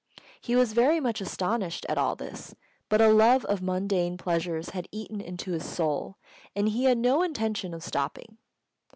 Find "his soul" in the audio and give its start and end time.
5.51-6.17